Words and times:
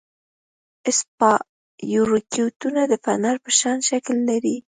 اسپایروکیټونه 0.89 2.81
د 2.91 2.93
فنر 3.03 3.35
په 3.43 3.49
شان 3.59 3.77
شکل 3.89 4.17
لري. 4.29 4.55